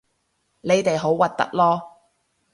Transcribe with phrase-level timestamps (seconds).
[0.61, 1.81] 你哋好核突囉